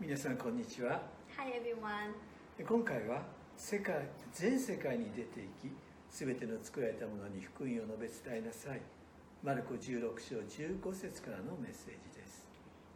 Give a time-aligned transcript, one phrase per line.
[0.00, 1.02] 皆さんこんにちは
[1.36, 2.14] Hi everyone.
[2.64, 3.22] 今回は
[3.56, 5.72] 世界全世界に出ていき
[6.10, 8.80] 全ての作られたものに福音を述べ伝えなさい
[9.42, 12.46] マルコ16章15節からのメッセージです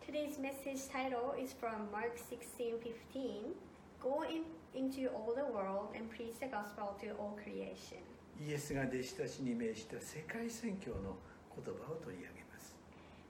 [0.06, 3.54] Today's message title is from Mark 16:15.
[4.00, 4.44] Go in,
[4.74, 7.98] into all the world and preach the gospel to all creation.
[8.40, 11.16] イエスが弟子たちに命じた世界宣教の
[11.54, 12.41] 言葉を取り上げ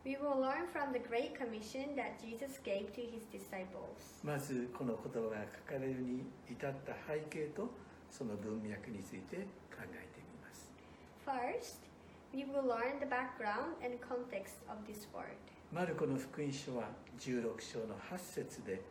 [0.05, 4.19] We will learn from the great commission that Jesus gave to his disciples.
[4.25, 7.71] まずこの言葉が書かれるに至った背景と
[8.11, 9.37] その文脈について
[9.71, 10.73] 考えてみます
[11.25, 11.87] First,
[12.35, 15.39] we will learn the background and context of this word.
[15.73, 16.91] マルコの福音書は
[17.21, 18.83] 16章の8節で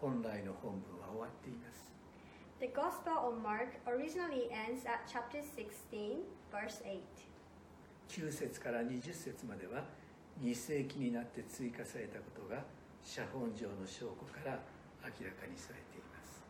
[0.00, 1.92] 本来の本文は終わっています
[2.60, 7.02] The Gospel of Mark originally ends at chapter 16, verse 8.
[8.08, 9.84] 9節から20節までは
[10.42, 12.62] 2世紀になって追加されたことが
[13.02, 14.58] 写本上の証拠から
[15.04, 16.42] 明らかにされています。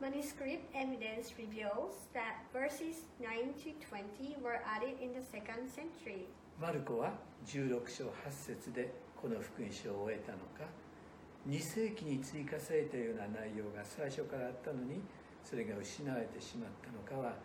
[0.00, 6.26] Manuscript evidence reveals that verses 9 to 20 were added in the second century.
[6.60, 7.12] マルコは
[7.46, 10.70] 16章8節でこの福音書を終えたのか。
[11.48, 15.00] 2世紀に追加されたような内容が最初からあったのに
[15.42, 17.36] それが失われてしまったのかは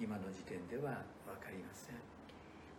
[0.00, 1.96] 今の時点では分かりません。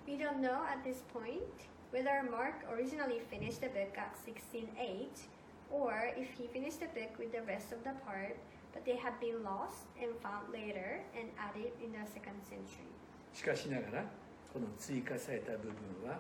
[0.08, 5.30] We don't know at this point whether Mark originally finished the book at 16:8
[5.70, 8.36] or if he finished the book with the rest of the part,
[8.74, 12.90] but they have been lost and found later and added in the second century.
[13.32, 14.06] しかしながら
[14.52, 16.20] この追加された部分は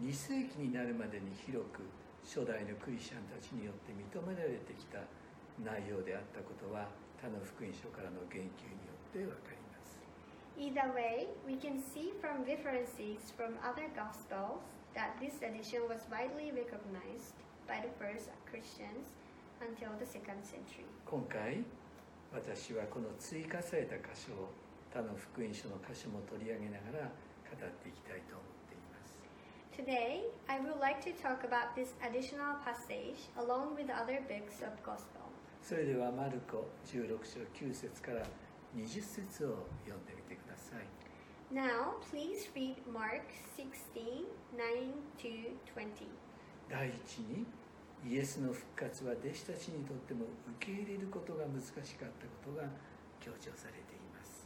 [0.00, 1.82] 2世紀になるまでに広く
[2.22, 4.98] 初代のクリスチャンたちによって認められてきた
[5.58, 6.86] 内容であったことは
[7.20, 9.98] 他の福音書からの言及によって分かります
[10.58, 16.51] Either way, we can see from references from other Gospels that this edition was widely
[16.51, 17.33] recognized
[17.67, 19.07] by the first Christians
[19.61, 20.85] until the second century.
[21.05, 21.63] 今回
[22.33, 24.49] 私はこの追加された箇所を
[24.91, 27.11] 他の福音書の箇所も取り上げながら
[27.49, 29.17] 語っていきたいと思っています
[29.73, 34.73] Today, I would like to talk about this additional passage along with other books of
[34.83, 35.21] Gospel.
[35.61, 38.25] それではマルコ16章9節から
[38.75, 40.16] 20節を読んでみてください
[41.50, 43.24] Now, please read Mark
[43.56, 45.28] 16 9 to
[45.72, 46.04] 20.
[46.68, 47.46] 第一に
[48.04, 50.26] イエスの復活は弟子たちにとっても
[50.60, 52.68] 受け入れることが難しかったことが
[53.18, 54.44] 強調されています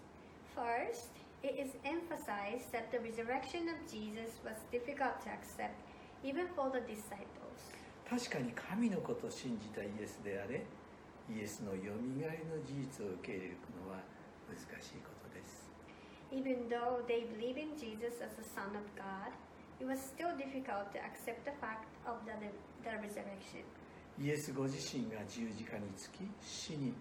[0.54, 1.10] First,
[1.42, 5.74] it is emphasized that the resurrection of Jesus was difficult to accept
[6.22, 7.74] even for the disciples.
[8.08, 10.62] 確かに神のことを信じたイエスであれ
[11.28, 13.98] イエスのよみがえりの事実を受け入れるのは
[14.46, 15.61] 難しいことです
[16.32, 19.32] Even though they believe in Jesus as the Son of God,
[19.81, 22.34] it was still difficult to accept the fact of the,
[22.84, 23.65] the resurrection.
[24.20, 26.93] イエスご自身が十字架につき死に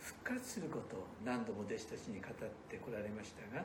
[0.00, 2.32] 復活することを何度も弟子たちに語っ
[2.68, 3.64] てこられましたが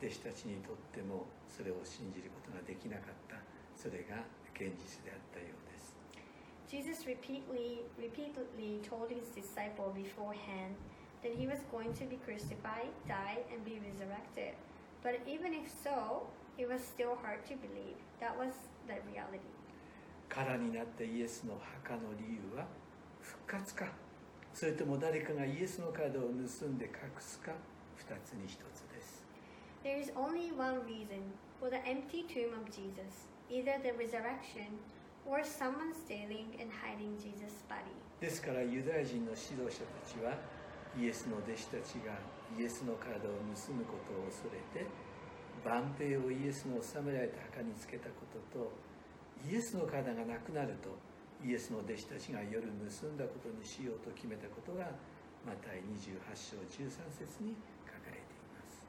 [0.00, 3.36] 弟子たちにとってもそれを信じることができなかった
[3.76, 4.22] それが
[4.54, 5.94] 現実であったようです
[6.70, 10.78] Jesus repeatedly, repeatedly told his disciple beforehand
[11.23, 14.53] that he was going to be crucified, die, and be resurrected.
[15.03, 17.97] But even if so, it was still hard to believe.
[18.19, 18.53] That was
[18.87, 19.51] the reality.
[20.27, 22.65] 空になったイエスの墓の理由は
[23.21, 23.85] 復活か
[24.53, 27.51] それとも誰かがイエスの体を盗んで隠すか
[27.95, 29.23] 二つに一つです
[29.83, 31.21] There is only one reason
[31.59, 34.73] for the empty tomb of Jesus either the resurrection
[35.25, 37.93] or someone stealing and hiding Jesus' body.
[38.19, 40.37] ですからユダヤ人の指導者たちは
[40.98, 42.18] イエスの弟子たちが
[42.58, 44.86] イエスの体を盗むことを恐れて
[45.62, 48.72] 万兵をイエスの収められた墓につけたことと
[49.46, 50.90] イエスの体がなくなると
[51.46, 54.90] イエスの弟子たちが夜盗んだことにしようと決めたことが
[55.46, 58.84] マタイ28章13節に書かれています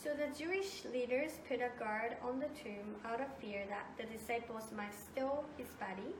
[0.00, 4.04] So the Jewish leaders put a guard on the tomb out of fear that the
[4.04, 6.12] disciples might steal his body.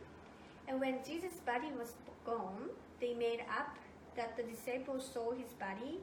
[0.69, 1.92] And when Jesus' body was
[2.25, 3.76] gone, they made up
[4.16, 5.99] that the disciples stole his body,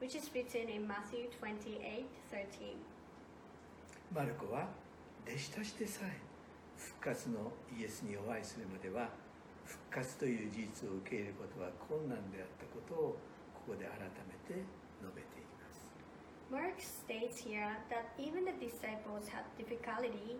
[0.00, 2.76] which is written in Matthew 28 13.
[4.14, 4.68] マルコは
[5.26, 6.14] 弟子たちでさえ
[6.78, 9.10] 復活のイエスにお会いするまでは
[9.64, 13.18] 復活という事実を受け入れることは困難であったことを
[13.66, 14.62] ここで改めて
[15.02, 15.90] 述べています
[16.54, 20.38] Mark states here that even the disciples had difficulty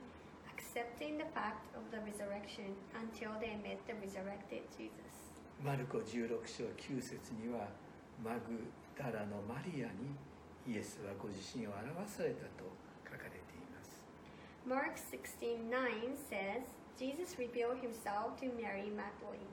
[0.55, 5.26] accepting the fact of the resurrection until they met the resurrected Jesus.
[5.65, 7.69] マルコ16章9節には
[8.23, 8.61] マグ
[8.97, 10.13] ダラのマリアに
[10.69, 12.69] イエスはご自身を表されたと
[13.05, 14.03] 書かれています
[14.67, 16.67] Mark 16:9 says,
[16.99, 19.49] Jesus revealed himself to Mary Magdalene.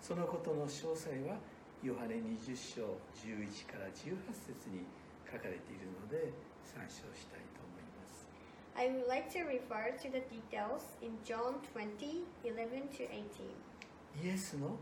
[0.00, 1.38] そのことの詳細は
[1.82, 2.82] ヨハネ20章
[3.14, 4.86] 11から18節に
[5.26, 6.32] 書かれているので
[6.64, 8.26] 参照したいと思います。
[8.74, 14.24] I would like to refer to the details in John 20 11 to 18.
[14.24, 14.76] イエスの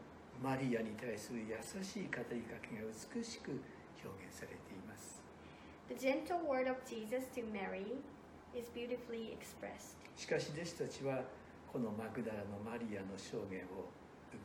[0.45, 3.49] マリアに対する優しい語りかけが美しく
[4.05, 5.25] 表現されています。
[5.89, 7.97] The gentle word of Jesus to Mary
[8.53, 9.97] is beautifully expressed.
[10.15, 11.25] しかし弟子たちは
[11.73, 13.89] このマグダラのマリアの証言を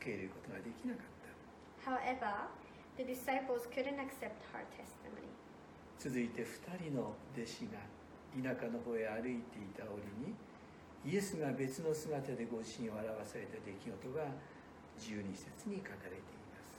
[0.00, 1.92] け入れることができなかった。
[1.92, 2.48] However,
[2.96, 5.28] the disciples couldn't accept her testimony.
[6.00, 7.76] 続いて2人の弟子が
[8.40, 10.32] 田舎の方へ歩いていた折に
[11.04, 14.24] イエスが別の姿でご自身を表された出来事が
[15.00, 16.20] 12節に書かれてい
[16.52, 16.76] ます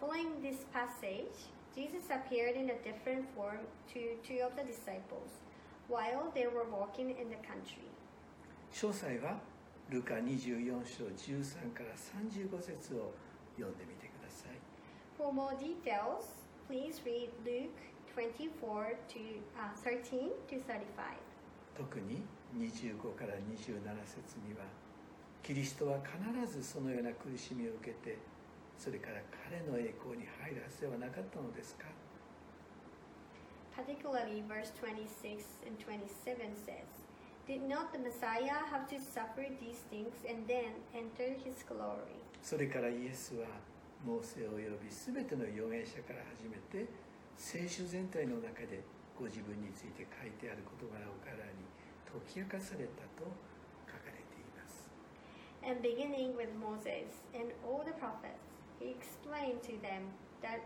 [0.00, 3.62] Following this passage, Jesus appeared in a different form
[3.94, 5.42] to two of the disciples
[5.88, 7.86] while they were walking in the country.
[8.72, 9.40] 詳細は
[9.88, 13.14] ルカ24章13から35節を
[13.56, 14.58] 読んでみてください
[15.16, 16.26] For more details,
[16.68, 17.74] please read Luke
[18.14, 21.16] 24 to uh, 13 to 35.
[21.76, 22.22] 特に
[22.56, 24.64] 25から27節には
[25.42, 28.18] キリストは必ずそのような苦しみを受けて
[28.76, 31.86] それから彼の栄光に入るはずではなかったのですか
[33.74, 36.86] ？Particularly, verse 26 and 27 says,
[37.46, 42.18] Did not the Messiah have to suffer these things and then enter his glory?
[42.42, 43.46] それからイエスは
[44.04, 46.86] モーセを呼び全ての預言者から始めて
[47.36, 48.82] 聖書全体の中で
[49.18, 51.66] ご自分について書いてある事柄を彼らに
[52.06, 53.26] 解き明かされたと
[55.68, 58.40] And beginning with Moses and all the prophets,
[58.80, 60.08] he explained to them
[60.40, 60.64] that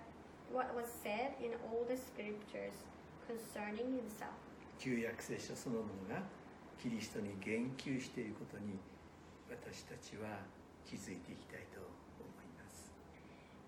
[0.54, 2.86] what was said in all the scriptures
[3.26, 4.38] concerning himself.
[4.78, 6.22] 旧約聖書そのものが
[6.80, 8.78] キリストに言及していることに
[9.50, 10.38] 私たちは
[10.86, 11.82] 気づいていきたいと
[12.22, 12.90] 思います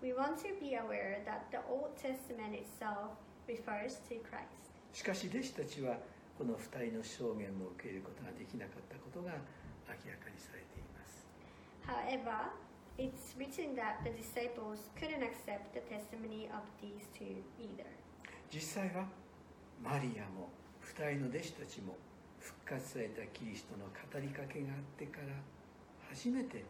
[0.01, 3.11] We want to be aware that the Old Testament itself
[3.47, 4.71] refers to Christ.
[4.93, 5.97] しかし弟子たちは
[6.37, 9.31] この二人の証言を受けることができなかったことが
[9.87, 10.94] 明らかにされています
[11.87, 12.49] However,
[12.97, 17.89] it's written that the disciples couldn't accept the testimony of these two either.
[18.51, 19.07] 実際は
[19.83, 20.49] マリアも
[20.79, 21.97] 二人の弟子たちも
[22.39, 25.33] 復活されたキリストの語りかけがあってから
[26.09, 26.63] 初めて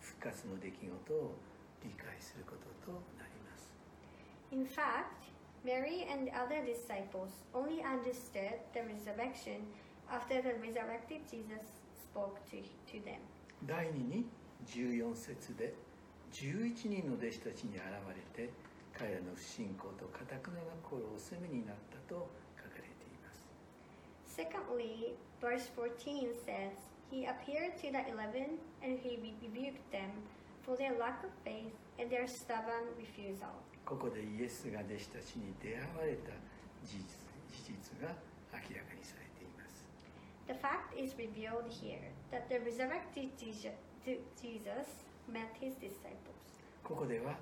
[0.00, 1.34] 復活の出来事を
[1.82, 3.70] 理解することとなります
[4.52, 5.30] In fact,
[5.64, 9.62] Mary and other disciples only understood the resurrection
[10.10, 11.62] after the resurrected Jesus
[12.02, 12.58] spoke to,
[12.90, 13.20] to them.
[13.66, 14.26] 第2に
[14.66, 15.74] 14節で
[16.32, 17.84] 11人の弟子たちに現
[18.36, 18.52] れて
[18.96, 23.48] 彼らの不信仰とかたくなな心をお責めになったと書かれています
[24.28, 26.72] Secondly, verse 14 says,
[27.10, 30.10] He appeared to the eleven and he rebuked them
[30.62, 33.50] for their lack of faith and their stubborn refusal.
[33.84, 36.30] ここでイエスが弟子たちに出会われた
[36.86, 37.02] 事実
[37.50, 38.14] 事実が
[38.54, 39.82] 明らかにされています
[40.46, 43.34] The fact is revealed here that the resurrected
[44.04, 46.40] Jesus met his disciples.
[46.82, 47.36] ここでは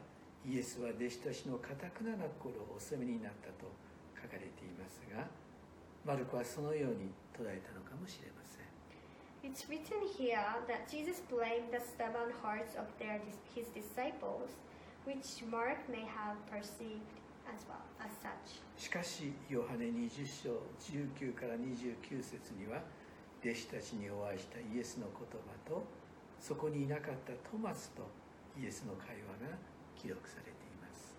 [0.47, 3.71] イエスは弟子たちのかたくなな心をお責めになったと
[4.15, 5.27] 書かれていますが
[6.05, 8.69] マルコはそのように捉えたのかもしれません
[9.45, 13.21] It's written here that Jesus blamed the stubborn hearts of their,
[13.55, 14.51] his disciples,
[15.07, 17.07] which Mark may have perceived
[17.47, 18.61] as well as such.
[18.77, 20.51] しかしヨハネ20章
[20.81, 22.83] 19から29節には
[23.45, 25.39] 弟子たちにお会いしたイエスの言葉
[25.69, 25.85] と
[26.41, 28.03] そこにいなかったトマスと
[28.61, 29.57] イエスの会話が
[30.01, 31.17] 記録されています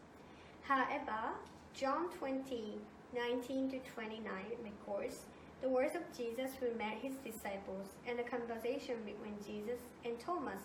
[0.67, 1.35] However,
[1.73, 2.79] John 20,
[3.13, 4.23] 19 to 29
[4.63, 5.25] records
[5.61, 10.61] the words of Jesus who met his disciples and a conversation between Jesus and Thomas,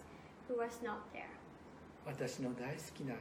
[0.47, 1.31] who was not there.
[2.07, 3.15] 私の大好きな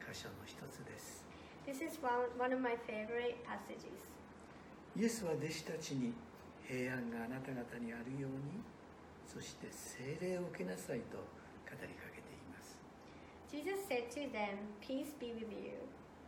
[0.00, 1.24] 箇所の一つです
[1.66, 3.92] This is one, one of my favorite passages.
[4.96, 6.14] イエスは弟子たちに
[6.66, 8.62] 平安があなた方にあるように
[9.28, 12.80] そして聖霊を受けなさいと語りかけています
[13.52, 15.76] Jesus said to them, Peace be with you,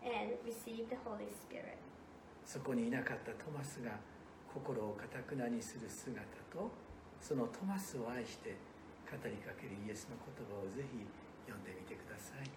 [0.04, 1.80] and receive the Holy Spirit.
[2.44, 3.92] そこにいなかったトマスが
[4.52, 6.20] 心をかたくなにする姿
[6.52, 6.70] と
[7.20, 8.56] そのトマスを愛して
[9.08, 11.06] 語りかけるイエスの言葉をぜひ
[11.46, 12.50] 読んでみてください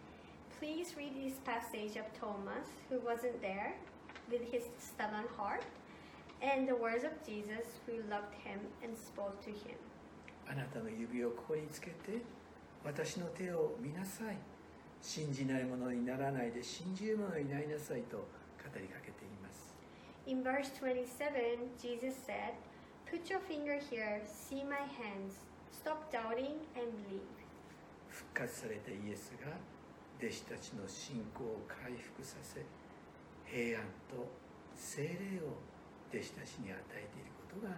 [0.59, 3.75] Please read this passage of Thomas, who wasn't there,
[4.31, 5.63] with his stubborn heart,
[6.41, 9.75] and the words of Jesus, who loved him and spoke to him.
[10.49, 12.21] あなたの指をここにつけて
[12.83, 14.37] 私の手を見なさい。
[15.03, 18.23] 信じない者にならないで信じる者になりなさいと語
[18.79, 19.75] りかけています。
[20.25, 22.55] In verse 27, Jesus said,
[23.05, 25.43] Put your finger here, see my hands,
[25.75, 27.27] stop doubting and believe.
[28.09, 29.51] 復活されたイエスが
[30.21, 32.63] 弟子たちの信仰を回復させ
[33.45, 34.31] 平安と
[34.73, 35.59] 精霊を
[36.13, 37.75] 弟子たちに与えていることが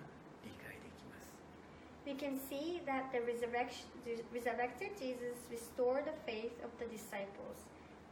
[2.06, 7.58] We can see that the resurrection, the resurrected Jesus restored the faith of the disciples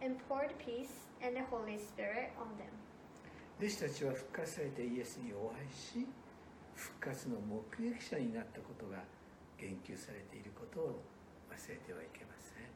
[0.03, 2.71] and poured peace and the Holy Spirit on them.
[3.59, 6.07] 弟子たちは復活されてイエスにお会いし
[6.77, 9.03] 復活の目撃者になったことが
[9.59, 11.03] 言及されていることを
[11.51, 12.69] 忘れてはいけません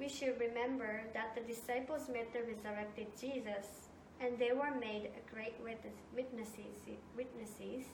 [0.00, 5.60] We should remember that the disciples met the resurrected Jesus and they were made great
[5.62, 6.80] witness- witnesses,
[7.14, 7.84] witnesses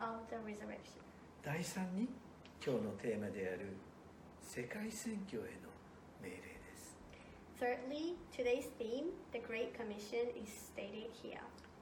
[0.00, 1.04] of the resurrection.
[1.43, 2.07] 第3に
[2.63, 3.77] 今日のテーマである
[4.41, 5.69] 世界選挙への
[6.21, 6.41] 命令で
[6.75, 6.97] す
[7.59, 11.39] Thirdly, today's theme, the Great Commission, is stated here.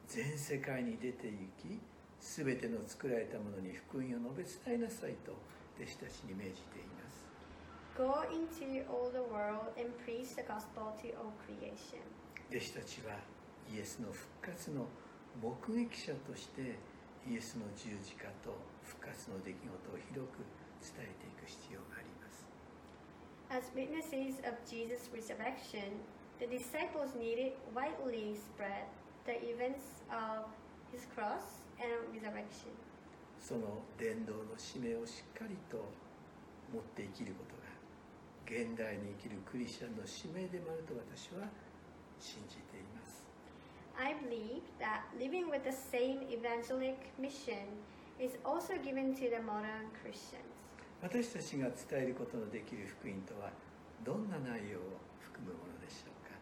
[0.07, 1.79] 全世界に出て行き
[2.21, 5.31] 全ての作られたものに福音を述べ伝えなさいと
[5.81, 7.25] 弟子たちに命じています
[7.97, 12.03] Go into all the world and preach the gospel to all creation.
[12.51, 13.15] 弟子たちは
[13.73, 14.85] イエスの復活の
[15.41, 16.77] 目撃者として
[17.27, 18.53] イエスの十字架と
[18.85, 20.45] 復活の出来事を広く
[20.81, 22.45] 伝えていく必要があります
[23.49, 26.01] As witnesses of Jesus' resurrection,
[26.39, 28.85] the disciples needed widely spread
[29.25, 30.45] the events of
[30.91, 32.73] his cross and resurrection.
[33.39, 35.77] その伝道の使命をしっかりと
[36.73, 37.69] 持って生きることが
[38.45, 41.45] 現代に生きるクリスチャンの使命でもあると私は
[42.19, 43.25] 信じています
[43.97, 47.69] I believe that living with the same evangelic mission
[48.19, 50.43] is also given to the modern Christians.
[51.01, 53.51] 私たちが伝えることのできる福音とは
[54.03, 56.33] どんな内容を含むものでしょうか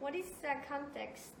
[0.00, 1.34] What is the context,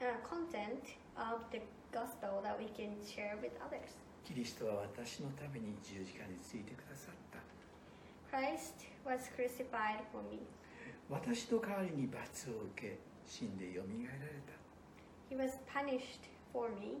[0.00, 1.60] uh, content of the
[1.90, 3.96] gospel that we can share with others?
[4.24, 7.40] キリストは私のために十字架についてくださった
[8.28, 10.40] Christ was crucified for me.
[11.08, 14.52] 私の代わりに罰を受け死んでよみがえられた
[15.32, 17.00] He was punished for me.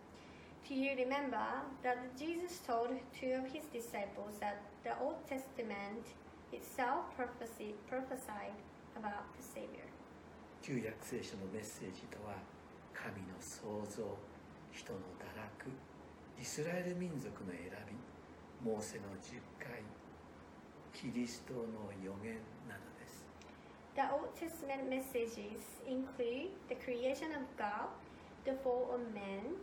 [0.70, 1.46] Do you remember
[1.82, 6.02] that Jesus told two of his disciples that the Old Testament
[6.52, 8.58] itself prophesy, prophesied
[8.96, 9.86] about the Savior?
[10.62, 12.34] 旧約聖書のメッセージとは
[12.92, 14.18] 神の創造
[14.72, 15.70] 人の堕落
[16.40, 17.94] イスラエル民族の選び
[18.68, 19.82] モーセの十回
[20.92, 22.34] キリストの予言
[22.66, 23.24] などです
[23.94, 27.88] The Old Testament messages include the creation of God,
[28.44, 29.54] the fall of man,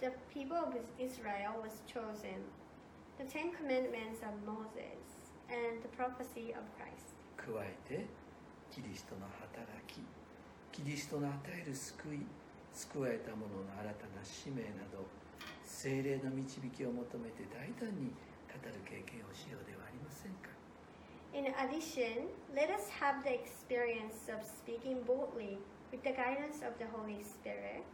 [0.00, 2.40] the people of Israel was chosen,
[3.18, 5.04] the Ten Commandments of Moses,
[5.52, 7.12] and the prophecy of Christ.
[7.36, 8.06] 加えて
[8.70, 10.00] キリストの働き
[10.72, 12.26] キリストの与える救い
[12.72, 15.08] 救われた者の新たな使命など
[15.64, 18.12] 精霊の導きを求めて大胆に
[18.46, 20.50] 語る経験をしようではありませんか
[21.32, 25.58] In addition, let us have the experience of speaking boldly
[25.92, 27.84] with the guidance of the Holy Spirit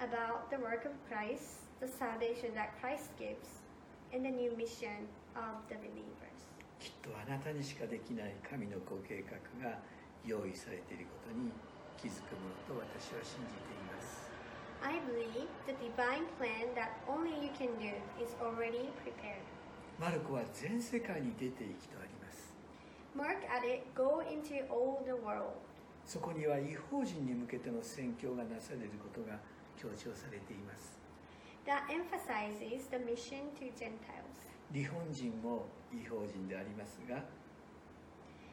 [0.00, 3.62] About the work of Christ, the salvation that Christ gives,
[4.12, 6.30] and the new mission of the believers.
[6.80, 9.78] きっとあなたにしかできない神のご計画が
[10.26, 11.50] 用意されていることに
[11.96, 14.28] 気づくものと私は信じています
[14.84, 17.88] I believe the divine plan that only you can do
[18.20, 19.40] is already prepared.
[19.98, 22.52] マルコは全世界に出て行きとあります
[23.16, 25.56] Mark at it, go into all the world.
[26.04, 29.38] そこには違法人に向けての宣教がなされることが
[29.76, 30.98] 強調されています
[31.66, 34.36] That emphasizes the mission to Gentiles.
[34.72, 37.22] 日本人も違法人でありますが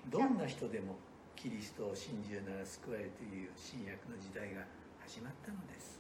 [0.10, 0.96] どんな人でも
[1.36, 4.62] キリストを信じるなら救われるという新約の時代が
[5.04, 6.00] 始まったのです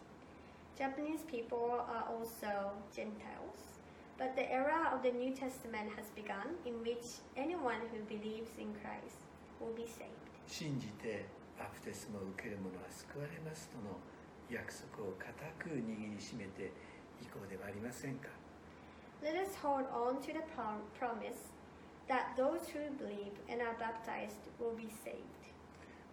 [0.77, 3.77] Japanese people are also Gentiles,
[4.17, 8.73] but the era of the New Testament has begun in which anyone who believes in
[8.81, 9.19] Christ
[9.59, 10.09] will be saved.
[10.47, 11.25] 信じて
[11.59, 13.99] バプテスマを受ける者は救われますとの
[14.51, 16.71] 約束を固く握りしめて
[17.21, 18.27] いこうではありませんか
[19.23, 21.53] Let us hold on to the prom- promise
[22.07, 25.21] that those who believe and are baptized will be saved.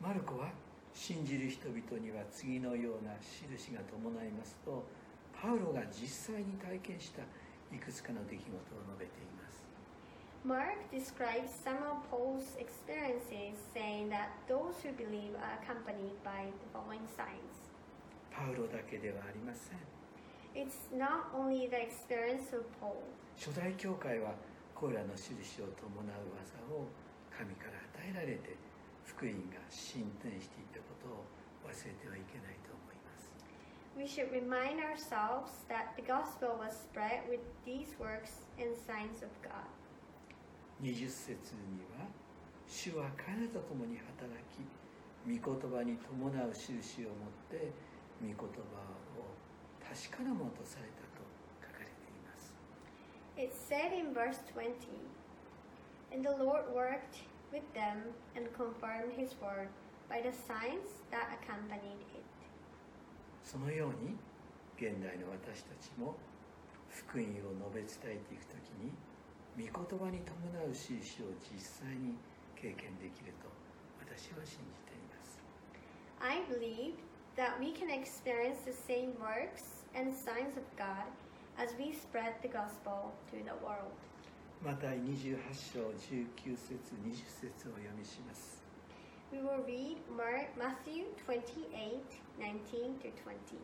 [0.00, 0.52] マルコは
[0.94, 4.84] 信じる人々には次のような印が伴いますと
[5.32, 7.22] パウロが実際に体験した
[7.74, 9.58] いくつかの出来事を述べています
[10.46, 16.68] Mark describes some of Paul's experiences, saying that those who believe are accompanied by the
[16.72, 17.68] following signs.
[18.38, 19.78] パウロだけではありません
[20.54, 23.02] It's not only the experience of Paul.
[23.36, 24.34] 初代教会は
[24.74, 26.06] これらの印を伴う
[26.38, 26.86] 技を
[27.34, 28.54] 神から与えられて
[29.04, 31.26] 福音が進展していったことを
[31.66, 33.30] 忘れてはいけないと思います
[33.98, 39.30] We should remind ourselves that the gospel was spread with these works and signs of
[39.42, 39.66] God.
[40.82, 42.06] 20節には
[42.66, 44.62] 「主は彼らと共に働き
[45.26, 47.72] 御言葉に伴う印を持って
[48.20, 48.48] 御言葉を
[49.80, 51.22] 確かなものとされた」と
[51.62, 52.54] 書かれています
[53.36, 54.74] It said in verse 20,
[56.12, 57.22] And the Lord worked
[57.52, 59.68] with them and confirmed his word
[60.08, 62.24] by the signs that accompanied it.
[63.44, 64.16] そのように
[64.76, 66.16] 現代の私たちも
[66.90, 68.92] 福音を述べ伝えていくときに
[69.56, 72.14] 御言葉に伴う印を実際に
[72.54, 73.48] 経験できると
[73.98, 75.38] 私は信じています
[76.20, 76.94] I believe
[77.58, 81.10] we can experience the same works and signs of God
[81.58, 83.92] as we spread the gospel to the world.
[84.62, 85.36] 28
[85.74, 88.62] 章19節20節を読みします。
[89.32, 89.96] We will read
[90.56, 93.58] Matthew 28:19-20.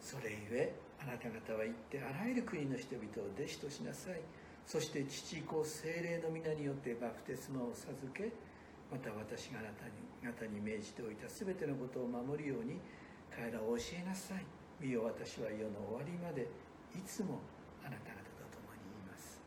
[0.00, 4.20] それゆえ、あなた方は言ってあらゆる国の人々を弟子としなさい。
[4.66, 8.30] そして父子精霊の皆によってバプテスマを授け、
[8.90, 12.78] また私があなたに,方に命じておいたすべてのことを守るように、
[13.36, 14.44] 彼らを教えなさい
[14.80, 16.42] 見よ私は世の終わりまで
[16.94, 17.40] いつも
[17.80, 19.40] あなた方と共にいます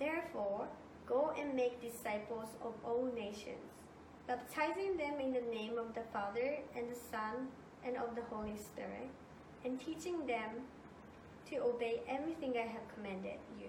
[0.00, 0.66] Therefore,
[1.06, 3.62] go and make disciples of all nations,
[4.26, 7.48] baptizing them in the name of the Father and the Son
[7.84, 9.10] and of the Holy Spirit,
[9.64, 10.64] and teaching them
[11.50, 13.68] to obey everything I have commanded you.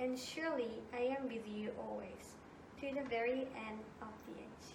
[0.00, 2.40] And surely I am with you always,
[2.80, 4.74] to the very end of the age.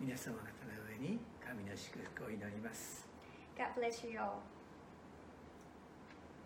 [0.00, 3.09] 皆様方の上に神の祝福を祈ります
[3.60, 4.42] God bless you all.